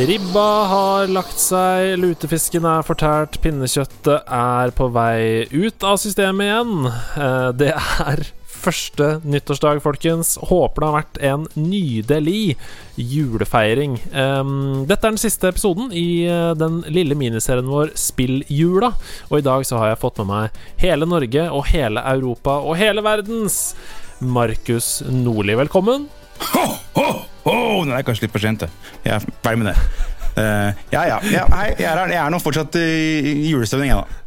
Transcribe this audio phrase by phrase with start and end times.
[0.00, 6.86] Ribba har lagt seg, lutefisken er fortært, pinnekjøttet er på vei ut av systemet igjen.
[7.20, 10.34] Eh, Det er første nyttårsdag, folkens.
[10.48, 12.56] Håper det har vært en nydelig
[12.96, 13.98] julefeiring.
[14.88, 18.92] Dette er den siste episoden i eh, den lille miniserien vår Spilljula.
[19.30, 22.78] Og i dag så har jeg fått med meg hele Norge og hele Europa og
[22.80, 23.74] hele verdens
[24.20, 25.56] Markus Nordli.
[25.60, 26.08] Velkommen.
[26.54, 27.08] Ho, ho,
[27.44, 27.56] ho!
[27.84, 28.64] Nå er jeg kanskje litt for sent.
[28.64, 28.70] det.
[29.04, 29.76] Jeg er ferdig med det.
[30.30, 31.18] Uh, ja, ja.
[31.26, 32.12] ja hei, jeg er, her.
[32.14, 34.26] jeg er nå fortsatt i julestemning, jeg, da.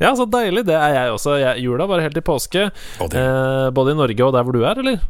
[0.00, 0.62] Ja, så deilig.
[0.64, 1.34] Det er jeg også.
[1.42, 2.70] Jeg, jula var helt i påske.
[3.04, 5.02] Oh, Eh, både i Norge og der hvor du er, eller?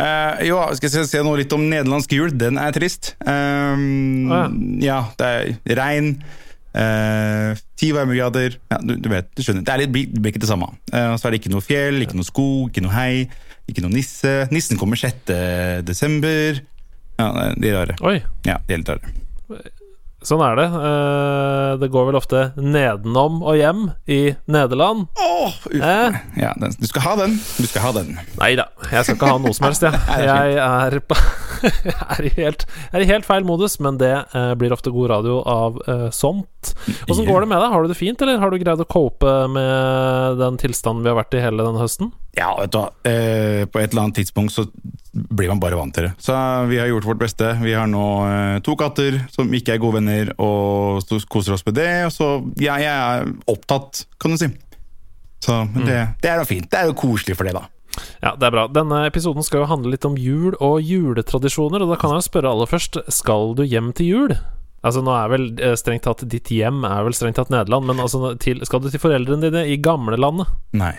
[0.00, 2.32] Eh, jo, skal jeg se, se noe litt om nederlandsk jul.
[2.40, 3.12] Den er trist.
[3.20, 4.46] Um, ah,
[4.80, 5.02] ja.
[5.20, 6.14] det er regn.
[6.72, 8.56] eh, Ti varmegrader.
[8.72, 9.66] Ja, du, du vet, du skjønner.
[9.68, 10.72] Det, er litt, det blir ikke det samme.
[10.88, 13.28] Eh, så er det ikke noe fjell, ikke noe skog, ikke noe hei,
[13.72, 14.34] ikke noe nisse.
[14.54, 15.30] Nissen kommer 6.
[15.86, 16.60] desember.
[17.20, 17.96] Ja, de rare.
[18.06, 18.18] Oi,
[18.48, 19.16] Ja, de er litt rare.
[20.24, 20.66] sånn er det.
[20.68, 24.18] Eh, det går vel ofte nedenom og hjem i
[24.52, 25.06] Nederland.
[25.16, 25.66] Uff.
[25.72, 26.18] Eh?
[26.40, 27.38] Ja, den, du skal ha den.
[27.56, 28.18] Du skal ha den.
[28.40, 29.96] Nei da, jeg skal ikke ha noe som helst, jeg.
[30.16, 31.16] Er Jeg er, på,
[32.16, 35.40] er, i helt, er i helt feil modus, men det eh, blir ofte god radio
[35.42, 36.72] av eh, sånt.
[37.08, 37.72] Åssen går det med deg?
[37.72, 41.20] Har du det fint, eller har du greid å cope med den tilstanden vi har
[41.20, 42.12] vært i hele denne høsten?
[42.36, 42.88] Ja, vet du hva.
[43.08, 44.66] Eh, på et eller annet tidspunkt så
[45.12, 46.12] blir man bare vant til det.
[46.22, 46.36] Så
[46.70, 47.52] vi har gjort vårt beste.
[47.64, 51.78] Vi har nå eh, to katter som ikke er gode venner, og koser oss med
[51.80, 51.90] det.
[52.14, 52.32] Så
[52.62, 54.50] ja, jeg er opptatt, kan du si.
[55.40, 56.16] Så det, mm.
[56.20, 56.68] det er jo fint.
[56.70, 57.66] Det er jo koselig for det, da.
[58.22, 58.66] Ja, det er bra.
[58.70, 62.28] Denne episoden skal jo handle litt om jul og juletradisjoner, og da kan jeg jo
[62.28, 64.36] spørre aller først Skal du hjem til jul?
[64.80, 68.00] Altså Nå er vel eh, strengt tatt ditt hjem er vel strengt tatt Nederland, men
[68.00, 70.48] altså til, skal du til foreldrene dine i gamlelandet?
[70.76, 70.94] Nei.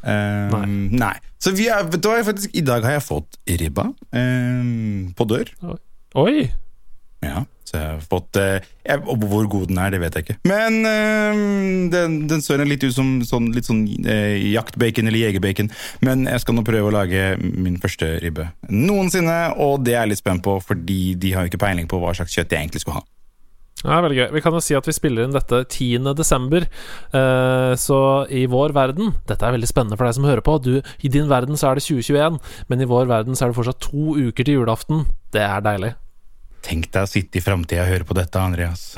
[0.00, 0.66] Um, Nei.
[0.96, 1.16] nei.
[1.40, 5.26] Så vi er, vet du hva, faktisk, i dag har jeg fått ribba um, på
[5.28, 5.52] dør.
[6.20, 6.48] Oi!
[7.20, 10.38] Ja, så jeg har fått eh, jeg, Hvor god den er, det vet jeg ikke.
[10.48, 11.42] Men øh,
[11.92, 15.70] den, den ser litt ut som sånn, litt sånn øh, jaktbacon eller jegerbacon.
[16.06, 20.14] Men jeg skal nå prøve å lage min første ribbe noensinne, og det er jeg
[20.14, 22.84] litt spent på, fordi de har jo ikke peiling på hva slags kjøtt jeg egentlig
[22.84, 23.06] skulle ha.
[23.80, 24.26] Er veldig gøy.
[24.34, 26.10] Vi kan jo si at vi spiller inn dette 10.
[26.16, 26.66] desember,
[27.16, 30.58] eh, så i vår verden Dette er veldig spennende for deg som hører på.
[30.60, 32.36] Du, I din verden så er det 2021,
[32.68, 35.06] men i vår verden så er det fortsatt to uker til julaften.
[35.32, 35.94] Det er deilig.
[36.60, 38.92] Tenk deg å sitte i framtida og høre på dette, Andreas.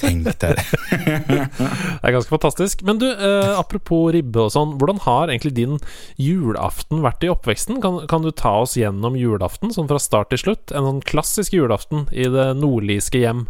[0.00, 0.64] Tenk deg det.
[0.90, 2.84] Det er ganske fantastisk.
[2.88, 5.78] Men du, eh, apropos ribbe og sånn, hvordan har egentlig din
[6.20, 7.82] julaften vært i oppveksten?
[7.84, 10.72] Kan, kan du ta oss gjennom julaften, sånn fra start til slutt?
[10.72, 13.46] En sånn klassisk julaften i det nordligske hjem.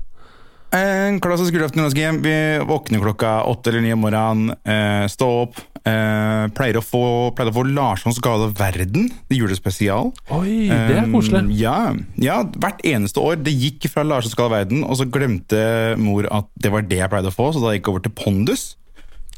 [0.73, 2.23] En klassisk julaften i det norske hjem.
[2.25, 4.57] Vi våkner klokka åtte eller ni om morgenen.
[4.65, 5.61] Eh, stå opp.
[5.83, 7.03] Eh, pleier, å få,
[7.35, 10.13] pleier å få Larssons gale verden, julespesial.
[10.31, 11.41] Oi, det er koselig.
[11.43, 11.79] Um, ja,
[12.23, 13.41] ja, hvert eneste år.
[13.43, 15.59] Det gikk fra Larssons gale verden, og så glemte
[15.99, 18.15] mor at det var det jeg pleide å få, så da gikk jeg over til
[18.21, 18.65] Pondus.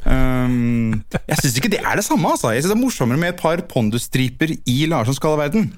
[0.05, 2.29] Um, jeg syns ikke det er det samme.
[2.29, 2.52] altså.
[2.52, 5.70] Jeg synes Det er morsommere med et par Pondus-striper i Larssons gale verden.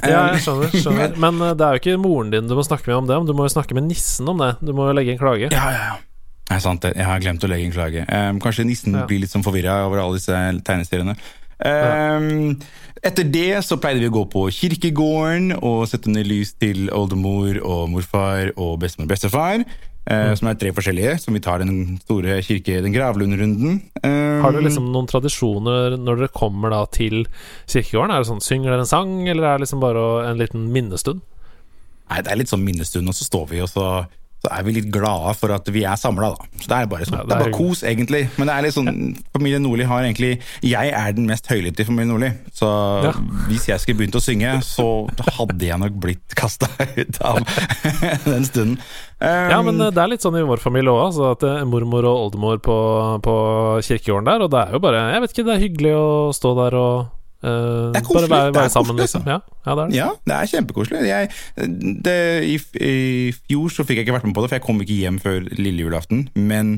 [0.00, 0.72] Ja, jeg skjønner.
[0.72, 1.18] skjønner.
[1.24, 3.36] Men eh, det er jo ikke moren din du må snakke med om det, du
[3.36, 4.56] må jo snakke med nissen om det.
[4.64, 5.52] Du må jo legge en klage.
[5.52, 6.00] Ja, ja, ja.
[6.50, 6.94] Er sant, det.
[6.96, 8.02] Jeg har glemt å legge en klage.
[8.08, 9.06] Um, kanskje nissen Ja.
[9.06, 10.32] blir litt sånn forvirra over alle disse
[10.64, 11.16] tegneseriene.
[11.64, 12.58] Um,
[13.02, 17.60] etter det så pleide vi å gå på kirkegården og sette ned lys til oldemor
[17.62, 19.64] og morfar og bestemor og bestefar.
[20.06, 23.80] eh, Som er tre forskjellige, som vi tar den store kirke, den gravlundrunden.
[24.02, 27.24] Um, Har dere liksom noen tradisjoner når dere kommer da til
[27.70, 28.10] kirkegården?
[28.10, 31.22] Er det sånn, Synger dere en sang, eller er det liksom bare en liten minnestund?
[32.10, 34.06] Nei, det er litt sånn minnestund, og så står vi og så,
[34.42, 36.48] så er vi litt glade for at vi er samla, da.
[36.58, 38.24] Så det er bare, sånn, Ja, det er bare kos, egentlig.
[38.40, 38.90] Men det er litt sånn
[39.32, 40.32] Familien Nordli har egentlig
[40.66, 42.68] Jeg er den mest høylytte i familien Nordli, så
[43.06, 43.12] Ja.
[43.46, 44.88] hvis jeg skulle begynt å synge, så
[45.38, 46.66] hadde jeg nok blitt kasta
[46.98, 47.38] ut av
[48.26, 48.76] den stunden.
[49.22, 51.62] Um, Ja, men eh, det er litt sånn i vår familie òg, altså at eh,
[51.68, 52.76] mormor og oldemor på,
[53.22, 53.34] på
[53.86, 56.56] kirkegården der, og det er jo bare Jeg vet ikke, det er hyggelig å stå
[56.58, 57.10] der og
[57.42, 59.26] eh, Det er koselig, bare være, være sammen, koselig, liksom.
[59.28, 59.96] Ja, ja, det er det.
[59.98, 61.02] Ja, det er kjempekoselig.
[61.08, 61.30] Jeg,
[62.06, 62.16] det,
[62.48, 62.56] i,
[62.86, 65.20] I fjor så fikk jeg ikke vært med på det, for jeg kom ikke hjem
[65.22, 66.26] før lille julaften.
[66.38, 66.74] Men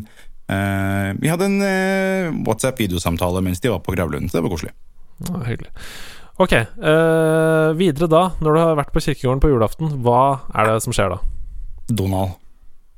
[0.51, 4.75] uh, vi hadde en uh, WhatsApp-videosamtale mens de var på gravlunden, så det var koselig.
[5.29, 5.71] Ja, hyggelig.
[6.43, 6.51] Ok,
[7.79, 11.15] videre da, når du har vært på kirkegården på julaften, hva er det som skjer
[11.15, 11.21] da?
[11.87, 12.35] Donald.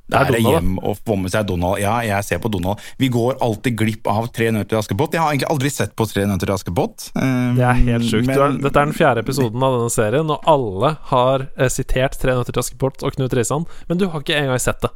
[0.08, 1.80] Det er Det er Donald, hjem og få med seg Donald.
[1.82, 2.78] Ja, jeg ser på Donald.
[2.98, 5.12] Vi går alltid glipp av Tre nøtter til Askepott.
[5.16, 7.08] Jeg har egentlig aldri sett på Tre nøtter til Askepott.
[7.16, 8.26] Um, Det er helt sjukt.
[8.26, 12.32] men- Dette er den fjerde episoden av denne serien, og alle har eh, sitert Tre
[12.38, 14.90] nøtter til Askepott og Knut Risan, men du har ikke engang sett det.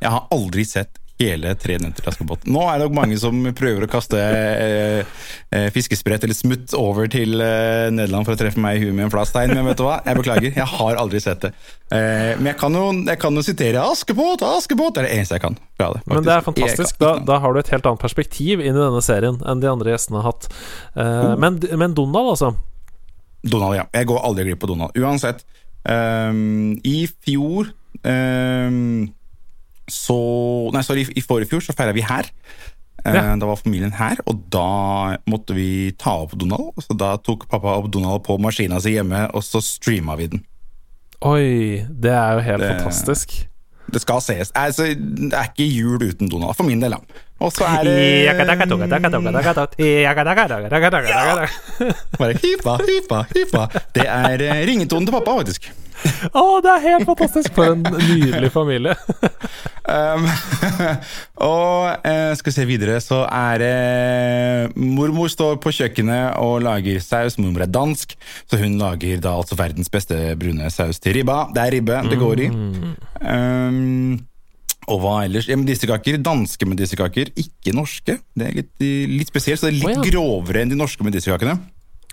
[0.00, 2.46] Jeg har aldri sett hele Tre nøtter til Askepott.
[2.50, 5.00] Nå er det nok mange som prøver å kaste eh,
[5.50, 9.08] eh, fiskesprett eller smutt over til eh, Nederland for å treffe meg i huet med
[9.08, 9.98] en flatstein, men vet du hva?
[10.06, 11.52] Jeg beklager, jeg har aldri sett det.
[11.90, 15.38] Eh, men jeg kan, jo, jeg kan jo sitere 'Askepott, Askepott', det er det eneste
[15.38, 16.04] jeg kan fra det.
[16.06, 17.02] Men det er fantastisk.
[17.02, 19.94] Da, da har du et helt annet perspektiv inn i denne serien enn de andre
[19.94, 20.50] gjestene har hatt.
[20.94, 22.54] Eh, men, men Donald, altså.
[23.42, 23.86] Donald, ja.
[23.94, 24.98] Jeg går aldri glipp av Donald.
[24.98, 25.44] Uansett.
[25.88, 27.70] Um, I fjor
[28.04, 29.06] ehm,
[29.88, 30.16] så
[30.74, 32.28] Nei, sorry, i forrige fjor så feira vi her.
[33.04, 33.36] Eh, Ja.
[33.38, 36.74] Da var familien her, og da måtte vi ta opp Donald.
[36.82, 40.42] Så da tok pappa opp Donald på maskina si hjemme, og så streama vi den.
[41.22, 43.46] Oi, det er jo helt Det- fantastisk.
[43.90, 44.50] Det skal ses.
[44.54, 46.98] Altså, det er ikke jul uten Donald, for min del, da.
[47.38, 47.98] Og så er det
[52.42, 53.68] hypa, hypa, hypa.
[53.94, 55.70] Det er eh, ringetonen til pappa, faktisk.
[56.30, 57.52] Å, det er helt fantastisk!
[57.54, 58.94] For en nydelig familie.
[59.88, 60.26] Um,
[61.48, 67.02] og eh, skal vi se videre, så er det Mormor står på kjøkkenet og lager
[67.02, 67.38] saus.
[67.38, 68.16] Mormor er dansk,
[68.50, 71.46] så hun lager da altså verdens beste brune saus til ribba.
[71.54, 72.50] Det er ribbe det går i.
[73.22, 74.18] Um,
[74.88, 75.48] og hva ellers?
[75.50, 76.18] Ja, Medisterkaker.
[76.24, 78.18] Danske medisterkaker, ikke norske.
[78.34, 80.06] Det er litt, litt spesielt, så det er litt oh, ja.
[80.10, 81.58] grovere enn de norske medisterkakene.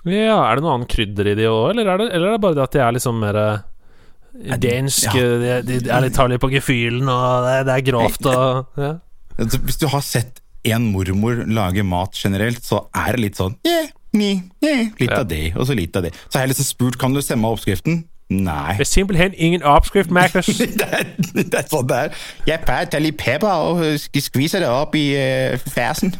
[0.06, 2.42] Ja, Er det noe annet krydder i de òg, eller, er det- eller er det
[2.44, 5.08] bare det at de er liksom mer eh, dansk?
[5.08, 5.12] Ja.
[5.42, 8.92] De, de, er litt tar på gefühlen, og det, det er grovt og ja.
[9.36, 13.56] Altså, Hvis du har sett en mormor lage mat generelt, så er det litt sånn
[13.66, 14.30] yeah, ni,
[14.64, 15.20] yeah, Litt Ja.
[15.20, 16.14] av det, og så litt av det.
[16.28, 18.04] Så har jeg liksom spurt kan du stemme oppskriften.
[18.28, 18.72] Nei.
[18.74, 20.46] Det er simpelthen ingen oppskrift, Magnus.
[20.80, 22.16] det, er, det er sånn det er.
[22.48, 26.14] Jeg pleier å ta litt pepper og skviser det opp i uh, fersen.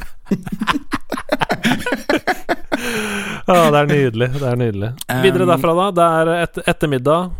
[3.47, 4.31] Ja, det er nydelig.
[4.37, 4.93] Det er nydelig.
[5.25, 5.88] Videre derfra, da.
[5.99, 7.35] Det er et, ettermiddag.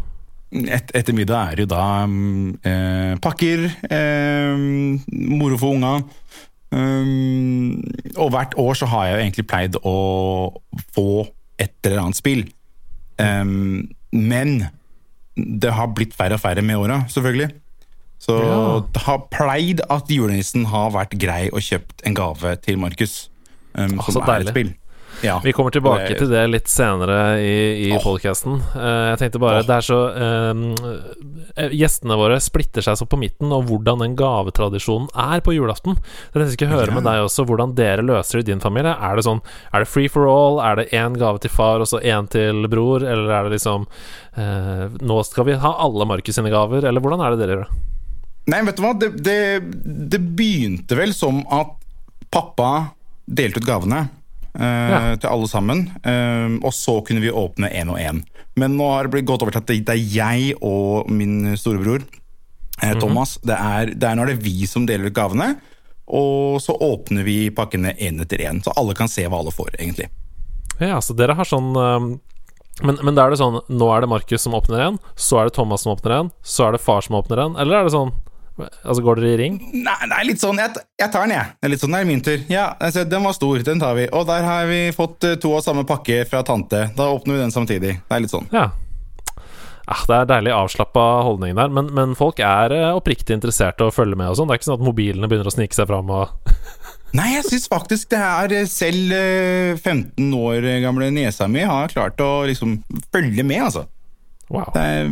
[0.56, 4.54] Et, ettermiddag er jo da um, eh, pakker, eh,
[5.10, 5.98] moro for unga.
[6.74, 7.82] Um,
[8.16, 9.96] og hvert år så har jeg jo egentlig pleid å
[10.94, 11.26] få
[11.62, 12.42] et eller annet spill.
[13.18, 13.86] Um,
[14.16, 14.68] men
[15.36, 17.50] det har blitt færre og færre med åra, selvfølgelig.
[18.18, 18.80] Så Ja.
[18.92, 23.28] det har pleid at julenissen har vært grei og kjøpt en gave til Markus.
[23.76, 24.48] Um, som er deilig.
[24.48, 24.74] et spill.
[25.24, 25.40] Ja.
[25.44, 28.02] Vi kommer tilbake Det- til det litt senere i, i oh.
[28.02, 28.58] podcasten.
[28.74, 29.66] Uh, jeg tenkte bare oh.
[29.66, 35.08] Det er så eh, Gjestene våre splitter seg så på midten, om hvordan den gavetradisjonen
[35.14, 35.96] er på julaften.
[35.96, 36.98] Tenkte jeg skulle høre Ja.
[36.98, 38.92] med deg også hvordan dere løser det i din familie.
[38.92, 39.40] Er det sånn
[39.72, 40.61] Er det free for all?
[40.61, 43.02] Er det én gave til far og så én til bror?
[43.02, 43.87] Eller er det liksom
[44.37, 46.85] uh, Nå skal vi ha alle Markus sine gaver?
[46.85, 47.82] Eller hvordan er det dere gjør det?
[48.46, 48.92] Nei, vet du hva?
[48.94, 49.38] Det, det,
[50.12, 51.73] det begynte vel som at
[52.30, 52.92] pappa
[53.26, 54.12] delte ut gavene eh,
[54.58, 55.16] Ja.
[55.20, 55.86] til alle sammen.
[56.02, 58.22] eh, og så kunne vi åpne én og én.
[58.56, 62.04] Men nå har det blitt gått over til at det er jeg og min storebror
[62.82, 63.38] eh, Thomas.
[63.44, 65.56] det, er, det er nå er det vi som deler ut gavene.
[66.06, 69.75] Og så åpner vi pakkene én etter én, så alle kan se hva alle får,
[69.80, 70.06] egentlig.
[70.78, 71.72] Ja, så dere har sånn
[72.84, 75.48] men, men da er det sånn Nå er det Markus som åpner en, så er
[75.48, 77.94] det Thomas som åpner en, så er det far som åpner en, eller er det
[77.94, 78.12] sånn
[78.56, 79.58] Altså, går dere i ring?
[79.84, 81.52] Nei, er litt sånn, jeg, jeg tar den, jeg.
[81.60, 82.40] Det er litt sånn, det er min tur.
[82.52, 84.06] Ja, altså, Den var stor, den tar vi.
[84.16, 86.86] Og der har vi fått eh, to av samme pakke fra tante.
[86.96, 87.98] Da åpner vi den samtidig.
[88.00, 88.48] Det er litt sånn.
[88.54, 88.70] Ja.
[89.86, 93.94] Ah, det er deilig avslappa holdning der, men, men folk er eh, oppriktig interesserte og
[93.94, 94.48] følger med og sånn.
[94.48, 96.32] Det er ikke sånn at mobilene begynner å snike seg fram og
[97.16, 101.92] Nei, jeg syns faktisk det er eh, selv eh, 15 år gamle niesa mi har
[101.92, 102.80] klart å liksom
[103.14, 103.86] følge med, altså.
[104.48, 104.68] Wow.
[104.78, 105.08] Er,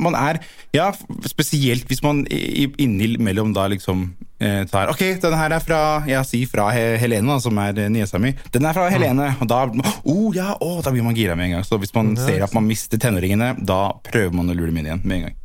[0.00, 0.38] man er
[0.72, 0.86] Ja,
[1.28, 4.06] spesielt hvis man innimellom da liksom
[4.40, 8.16] eh, tar Ok, den her er fra Jeg sier fra Helene, som er eh, niesa
[8.22, 8.32] mi.
[8.54, 9.34] Den er fra Helene.
[9.40, 11.66] Og da oh, ja, oh, da blir man gira med en gang.
[11.68, 14.80] Så hvis man Ja, ser at man mister tenåringene, da prøver man å lure dem
[14.80, 15.36] inn igjen med en gang.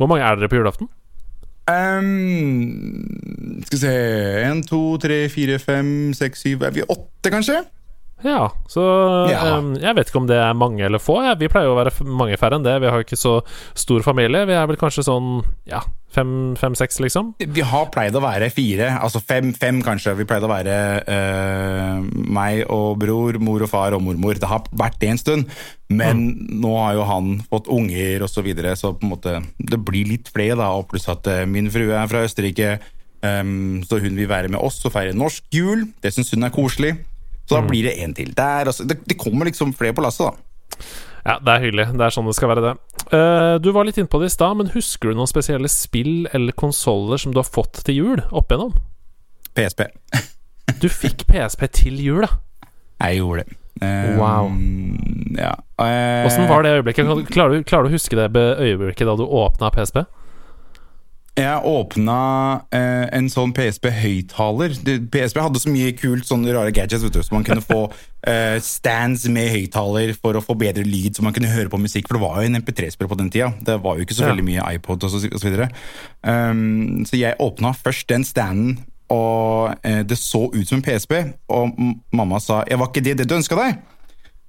[0.00, 0.90] Hvor mange er dere på julaften?
[1.70, 3.92] Um, skal vi se
[4.48, 7.60] En, to, tre, fire, fem, seks, syv Er vi åtte, kanskje?
[8.24, 8.82] Ja, så
[9.30, 9.58] Ja.
[9.58, 11.22] Um, Jeg vet ikke om det er mange eller få.
[11.24, 11.34] Ja.
[11.34, 12.80] Vi pleier jo å være mange færre enn det.
[12.80, 13.40] Vi har ikke så
[13.74, 14.46] stor familie.
[14.46, 17.32] Vi er vel kanskje sånn ja, fem-seks, liksom.
[17.40, 20.14] Vi har pleid å være fire, altså fem, fem kanskje.
[20.18, 20.76] Vi pleide å være
[21.08, 24.38] uh, meg og bror, mor og far og mormor.
[24.40, 25.54] Det har vært det en stund,
[25.92, 26.24] men
[26.62, 30.10] nå har jo han fått unger og så videre, så på en måte det blir
[30.10, 30.72] litt flere, da.
[30.76, 32.76] Og pluss at eh, min frue er fra Østerrike,
[33.24, 35.88] um, så hun vil være med oss og feire norsk jul.
[36.04, 36.96] Det syns hun er koselig.
[37.46, 38.70] Så da blir det en til der.
[38.70, 40.86] Altså, det, det kommer liksom flere på lasset, da.
[41.22, 41.86] Ja, det er hyggelig.
[41.94, 42.74] Det er sånn det skal være, det.
[43.12, 46.54] Uh, du var litt innpå det i stad, men husker du noen spesielle spill eller
[46.58, 48.74] konsoller som du har fått til jul opp igjennom?
[49.56, 49.86] PSP.
[50.82, 52.38] Du fikk PSP til jul, da.
[53.02, 53.58] Jeg gjorde det.
[53.82, 54.48] Uh, Wow.
[55.36, 55.52] Ja.
[55.82, 57.10] Åssen uh, var det øyeblikket?
[57.34, 60.04] Klarer du, klarer du å huske det øyeblikket da du åpna PSP?
[61.32, 62.14] Jeg åpna
[62.76, 64.74] eh, en sånn PSP-høyttaler.
[65.08, 67.86] PSP hadde så mye kult, sånne rare gadgets, vet du, så man kunne få
[68.28, 72.10] eh, stands med høyttaler for å få bedre lyd, så man kunne høre på musikk.
[72.10, 73.48] For det var jo en MP3-spiller på den tida.
[73.64, 75.70] Det var jo ikke så veldig mye iPod og så, og så videre.
[76.20, 81.16] Um, så jeg åpna først den standen, og eh, det så ut som en PSP.
[81.48, 81.72] Og
[82.12, 83.80] mamma sa 'Jeg var ikke det det du ønska deg?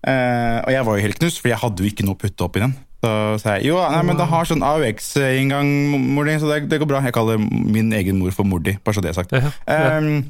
[0.04, 2.44] Eh, og jeg var jo helt knust, for jeg hadde jo ikke noe å putte
[2.44, 2.76] oppi den.
[3.04, 3.10] Så
[3.42, 5.68] sa jeg jo, nei, men det har sånn AUX-inngang,
[6.16, 7.02] mor di, så det, det går bra.
[7.04, 9.36] Jeg kaller min egen mor for mor di, bare så det er sagt.
[9.36, 9.98] Ja, ja.
[10.00, 10.22] Um,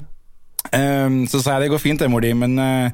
[0.74, 2.90] um, så sa jeg det går fint det, mor di, men uh,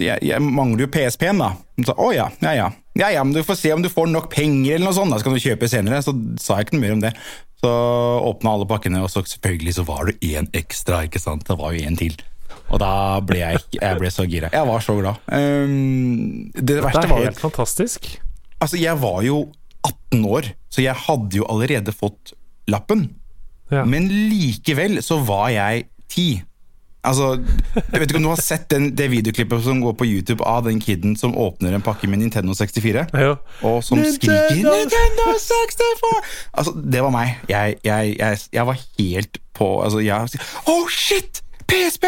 [0.00, 1.50] jeg, jeg mangler jo PSP-en, da.
[1.76, 2.70] Hun sa å ja, ja ja.
[2.98, 5.20] Ja ja, men du får se om du får nok penger, eller noe sånt, da
[5.20, 6.00] så kan du kjøpe senere.
[6.04, 7.12] Så sa jeg ikke noe mer om det.
[7.60, 7.70] Så
[8.32, 11.44] åpna alle pakkene, og så selvfølgelig så var det én ekstra, ikke sant.
[11.46, 12.16] Det var jo én til.
[12.70, 14.50] Og da ble jeg, jeg ble så gira.
[14.54, 15.22] Jeg var så glad.
[15.28, 18.10] Um, det Det verste er var jo helt fantastisk.
[18.60, 19.40] Altså, jeg var jo
[19.86, 22.34] 18 år, så jeg hadde jo allerede fått
[22.68, 23.08] lappen.
[23.70, 23.84] Ja.
[23.88, 26.42] Men likevel så var jeg 10.
[27.00, 27.30] Altså,
[27.72, 30.66] jeg vet ikke om du har sett den, det videoklippet som går på YouTube av
[30.66, 33.30] den kiden som åpner en pakke med Nintendo 64, ja.
[33.64, 34.74] og som skriker Nintendo!
[34.76, 36.18] 'Nintendo 64!'
[36.52, 37.38] Altså, det var meg.
[37.48, 40.28] Jeg, jeg, jeg, jeg var helt på Altså, jeg
[40.68, 41.40] Oh, shit!
[41.70, 42.04] PSP!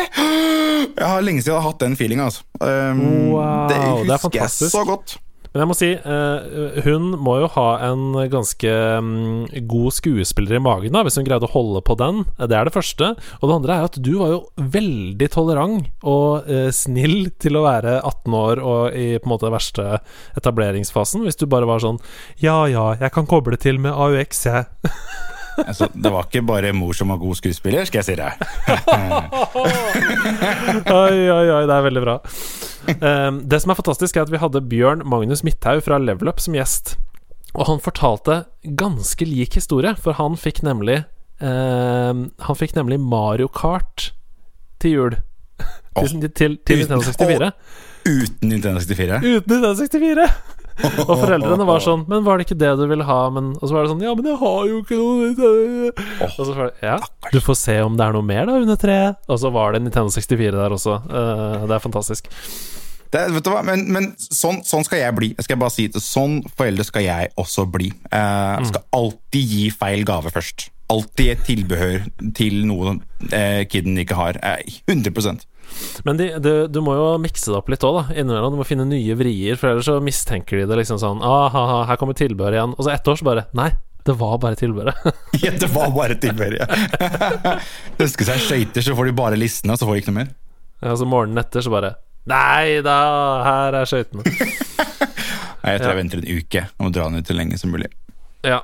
[0.99, 2.42] Jeg har lenge siden jeg har hatt den feelinga, altså.
[2.61, 3.76] Um, Wow, det
[4.09, 5.16] det er husker jeg så godt.
[5.52, 8.73] Men jeg må si, eh, hun må jo ha en ganske
[9.04, 12.23] mm, god skuespiller i magen, da, hvis hun greide å holde på den.
[12.40, 13.12] Det er det første.
[13.40, 14.40] Og det andre er at du var jo
[14.78, 19.52] veldig tolerant og eh, snill til å være 18 år og i på en måte
[19.52, 19.99] verste
[20.40, 21.26] etableringsfasen.
[21.26, 22.00] Hvis du bare var sånn
[22.40, 24.66] Ja ja, jeg kan koble til med AUX, jeg.
[25.59, 28.32] Altså, det var ikke bare mor som var god skuespiller, skal jeg si deg.
[31.02, 32.16] Oi, oi, oi, det er veldig bra.
[32.99, 36.40] Um, det som er fantastisk, er at vi hadde Bjørn Magnus Midthaug fra Level Up
[36.42, 36.87] som gjest.
[37.52, 38.35] Og han fortalte
[38.80, 40.99] ganske lik historie, for han fikk nemlig
[41.44, 43.99] um, Han fikk nemlig Mario Kart
[44.80, 45.14] til jul.
[45.92, 47.52] Til, til, til Nintendo 64.
[48.09, 49.21] Uten Nintendo 64.
[49.23, 50.62] Uten Nintendo 64!
[51.09, 53.19] Og foreldrene var sånn Men var det ikke det du ville ha?
[53.35, 55.93] Men, og så var det sånn Ja, men jeg har jo ikke noe
[56.26, 56.99] Og så var det Ja,
[57.35, 59.21] du får se om det er noe mer da under treet.
[59.31, 60.99] Og så var det Nintendo 64 der også.
[61.07, 62.29] Uh, det er fantastisk.
[63.12, 63.62] Det, vet du hva?
[63.67, 65.31] Men, men sånn, sånn skal jeg bli.
[65.37, 66.02] Jeg skal bare si det.
[66.02, 67.91] Sånn forelder skal jeg også bli.
[68.09, 70.71] Jeg skal alltid gi feil gave først.
[70.93, 74.41] Alltid et tilbehør til noe uh, kiden ikke har.
[74.43, 75.47] Uh, 100
[76.07, 78.05] Men de, de, du må jo mikse det opp litt òg, da.
[78.17, 78.55] Innimellom.
[78.57, 81.99] Du må finne nye vrier, for ellers så mistenker de det liksom sånn ah, her
[82.00, 82.76] kommer tilbehøret igjen.
[82.79, 83.71] Og så ett år så bare Nei,
[84.07, 84.99] det var bare tilbehøret.
[85.43, 86.62] Ja, det var bare tilbehøret.
[86.62, 87.57] ja.
[88.02, 90.33] Ønsker seg skøyter, så får de bare listene, og så får de ikke noe mer.
[90.83, 91.95] Ja, så morgenen etter så bare
[92.31, 92.97] Nei da,
[93.47, 94.23] her er skøytene.
[95.62, 95.91] Nei, jeg tror Ja.
[95.93, 97.88] jeg venter en uke og må dra den ut så lenge som mulig.
[98.47, 98.61] Ja.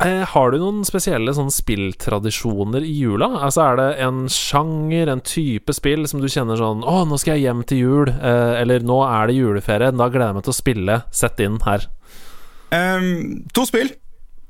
[0.00, 3.28] Eh, har du noen spesielle sånn spilltradisjoner i jula?
[3.44, 7.36] Altså Er det en sjanger, en type spill som du kjenner sånn Å, nå skal
[7.36, 8.08] jeg hjem til jul.
[8.08, 9.92] Eh, eller nå er det juleferie.
[9.92, 10.96] Da gleder jeg meg til å spille.
[11.12, 11.86] Sett inn her.
[12.72, 13.90] Um, to spill,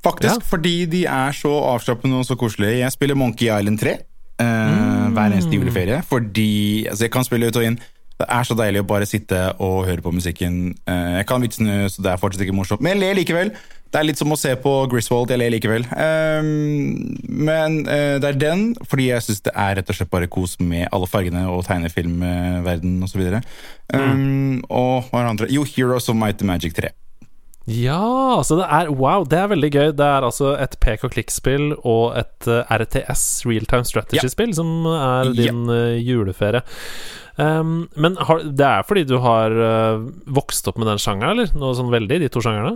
[0.03, 0.47] faktisk, Ja.
[0.47, 2.79] fordi de er så avslappende og så koselige.
[2.79, 3.97] Jeg spiller Monkey Island 3
[4.39, 7.79] eh, hver eneste juleferie, fordi altså, jeg kan spille ut og inn.
[8.23, 10.73] Det er så deilig å bare sitte og høre på musikken.
[10.87, 13.51] Eh, jeg kan vitsene, så det er fortsatt ikke morsomt, men jeg ler likevel.
[13.93, 15.83] Det er litt som å se på Griswold, jeg ler likevel.
[16.01, 20.29] Ehm, men eh, det er den, fordi jeg syns det er rett og slett bare
[20.33, 23.21] kos med alle fargene og tegnefilmverden osv.
[23.93, 25.51] Um, Og hva er det andre?
[25.53, 26.89] Jo, Heroes of Might and Magic 3.
[27.69, 29.91] Ja, så det er Wow, det er veldig gøy.
[29.95, 34.87] Det er altså et pek og klikk-spill og et eh, RTS, real time strategy-spill, som
[34.89, 36.65] er din eh, juleferie.
[37.37, 40.03] Um, men har, det er fordi du har uh,
[40.35, 41.53] vokst opp med den sjangeren, eller?
[41.57, 42.75] Noe sånn veldig, de to sjangerne?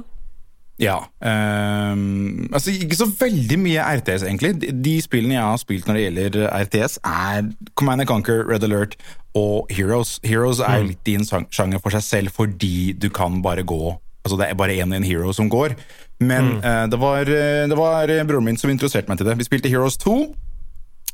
[0.82, 1.00] Ja.
[1.22, 4.52] Um, altså Ikke så veldig mye RTS, egentlig.
[4.62, 7.48] De, de spillene jeg har spilt når det gjelder RTS, er
[7.78, 8.98] Command and Conquer, Red Alert
[9.38, 10.18] og Heroes.
[10.26, 10.88] Heroes er Mm.
[10.92, 13.98] litt i en sjanger for seg selv fordi du kan bare gå
[14.28, 15.76] Altså Det er bare én i en hero som går.
[16.20, 16.64] Men Mm.
[16.66, 19.38] uh, det, var, eh, det var eh, broren min som introduserte meg til det.
[19.40, 20.36] Vi spilte Heroes 2,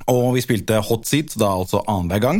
[0.08, 2.40] og vi spilte Hot Seat, da altså annenhver gang.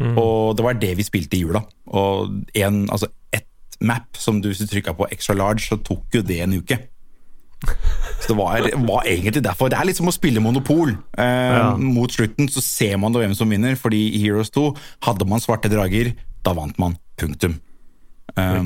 [0.00, 0.16] Mm.
[0.18, 1.60] Og det var det vi spilte i jula.
[1.92, 3.46] Og en, altså ett
[3.84, 6.78] map som du trykka på extra large, så tok jo det en uke.
[8.20, 9.68] Så det var, var egentlig derfor.
[9.68, 10.94] Det er litt som å spille Monopol.
[11.20, 11.24] Eh,
[11.60, 11.74] Ja.
[11.76, 14.70] Mot slutten så ser man da hvem som vinner, fordi i Heroes 2
[15.04, 16.14] hadde man svarte drager,
[16.46, 16.96] da vant man.
[17.20, 17.58] Punktum.
[18.38, 18.64] Um,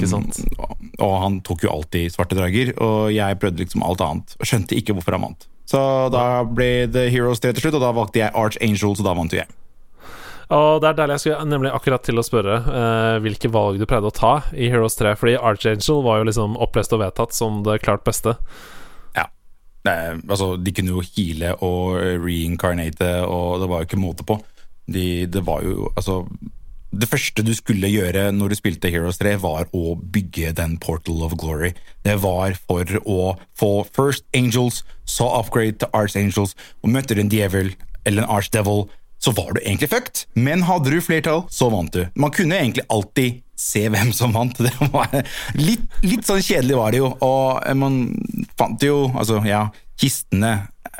[1.00, 4.36] og han tok jo alltid svarte drager, og jeg prøvde liksom alt annet.
[4.38, 5.46] Og skjønte ikke hvorfor han vant.
[5.66, 5.80] Så
[6.12, 9.32] da ble det Heroes 3 til slutt, og da valgte jeg Archangel, så da vant
[9.34, 9.48] jo jeg.
[10.52, 11.16] Og det er deilig.
[11.16, 14.68] Jeg skulle nemlig akkurat til å spørre uh, hvilke valg du pleide å ta i
[14.72, 18.36] Heroes 3, fordi Archangel var jo liksom opplest og vedtatt som det klart beste.
[19.16, 19.28] Ja.
[19.88, 24.38] Eh, altså, de kunne jo heale og reincarnate, og det var jo ikke måte på.
[24.84, 26.26] De, det var jo Altså
[26.92, 31.24] Det første du skulle gjøre når du spilte Heroes 3, var å bygge den Portal
[31.24, 31.72] of Glory.
[32.04, 36.52] Det var for å få First Angels, så upgrade til Archangels,
[36.84, 37.72] og møter en djevel
[38.04, 38.84] eller en Archdevil,
[39.24, 40.26] så var du egentlig fucked.
[40.36, 42.02] Men hadde du flertall, så vant du.
[42.14, 44.58] Man kunne egentlig alltid se hvem som vant.
[44.66, 45.14] Det var
[45.56, 48.02] litt, litt sånn kjedelig var det jo, og man
[48.58, 49.68] fant jo Altså, ja,
[50.00, 50.56] kistene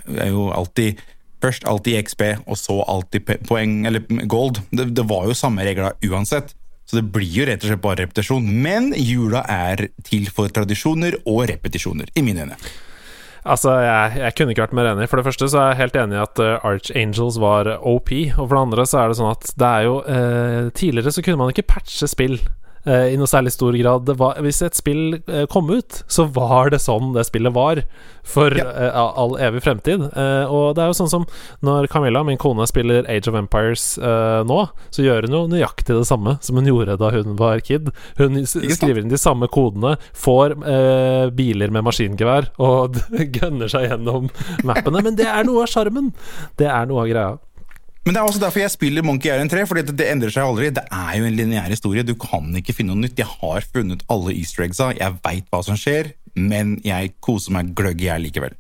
[0.09, 1.03] er jo alltid
[1.45, 4.63] Først alltid XP, og så alltid poeng, eller gold.
[4.73, 6.55] Det, det var jo samme regler uansett.
[6.89, 8.47] Så det blir jo rett og slett bare repetisjon.
[8.65, 12.57] Men jula er til for tradisjoner og repetisjoner, i mine øyne.
[13.45, 15.09] Altså, jeg, jeg, kunne ikke vært mer enig.
[15.11, 18.13] For det første så er jeg helt enig i at uh, Archangels var OP.
[18.39, 21.25] Og for det andre så er det sånn at det er jo uh, Tidligere så
[21.25, 22.39] kunne man ikke patche spill
[22.85, 24.11] i noe særlig stor grad.
[24.21, 27.81] Var, hvis et spill uh, kom ut, så var det sånn det spillet var
[28.25, 28.67] for ja.
[28.69, 30.05] uh, all evig fremtid.
[30.05, 31.25] og det er jo sånn som
[31.65, 33.85] når Camilla, min kone, spiller Age of Empires
[34.49, 34.59] nå,
[34.95, 37.91] så gjør hun jo nøyaktig det samme som hun gjorde da hun var kid.
[38.21, 40.57] Hun skriver inn de samme kodene, får
[41.37, 43.01] biler med maskingevær og
[43.39, 44.31] gønner seg gjennom
[44.67, 45.05] mappene.
[45.05, 46.15] Men det er noe av sjarmen!
[46.61, 47.35] Det er noe av greia.
[48.05, 50.69] Men det er også derfor jeg spiller Monkey Island 3, fordi det, endrer seg aldri.
[50.77, 53.17] Det er jo en lineær historie, du kan ikke finne noe nytt.
[53.21, 57.73] Jeg har funnet alle easter eggsa, jeg veit hva som skjer, men jeg koser meg
[57.79, 58.59] gløgg jeg likevel.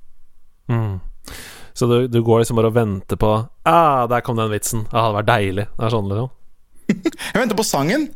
[0.72, 0.96] Mm.
[1.76, 3.34] Så du, du, går liksom bare og venter på
[3.66, 4.86] Ah, der kom den vitsen.
[4.92, 5.66] Ah, det vært deilig.
[5.76, 6.32] Det er sånn, liksom.
[7.34, 8.08] jeg venter på sangen.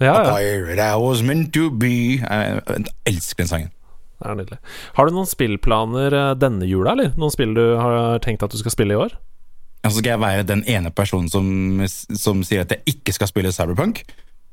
[0.00, 0.38] Ja, ja.
[0.40, 3.70] I was meant to be Jeg, jeg elsker den sangen.
[4.18, 4.58] Det er nydelig.
[4.96, 7.12] Har du noen spillplaner eh, denne jula, eller?
[7.20, 9.16] Noen spill du har tenkt at du skal spille i år?
[9.90, 11.46] Så skal jeg være den ene personen som,
[12.16, 14.02] som sier at jeg ikke skal spille Cyberpunk.